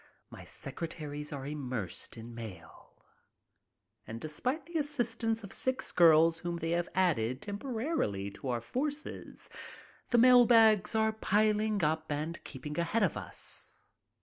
[0.31, 3.03] My secre taries are immersed in mail
[4.07, 9.47] and, despite the assistance of six girls whom they have added temporarily to our forces,
[10.09, 13.77] the mail bags are piling up and keeping ahead of us.